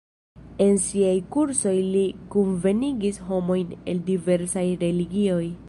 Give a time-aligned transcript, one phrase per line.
[0.67, 2.01] En siaj kursoj li
[2.35, 5.43] kunvenigis homojn el diversaj religioj.